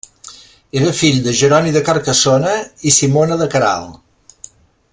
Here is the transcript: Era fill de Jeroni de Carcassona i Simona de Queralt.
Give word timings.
Era 0.79 0.93
fill 0.99 1.19
de 1.27 1.33
Jeroni 1.41 1.73
de 1.75 1.83
Carcassona 1.89 2.55
i 2.89 2.95
Simona 2.97 3.39
de 3.43 3.49
Queralt. 3.53 4.49